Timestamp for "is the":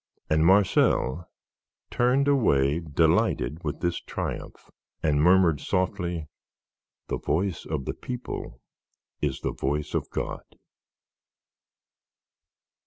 9.21-9.53